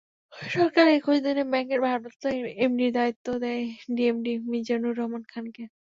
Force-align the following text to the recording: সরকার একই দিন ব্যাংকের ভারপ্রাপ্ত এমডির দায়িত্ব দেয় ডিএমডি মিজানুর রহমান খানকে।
সরকার 0.51 0.85
একই 0.91 1.19
দিন 1.25 1.37
ব্যাংকের 1.51 1.79
ভারপ্রাপ্ত 1.85 2.23
এমডির 2.63 2.91
দায়িত্ব 2.97 3.27
দেয় 3.43 3.63
ডিএমডি 3.95 4.33
মিজানুর 4.51 4.97
রহমান 4.99 5.23
খানকে। 5.31 5.63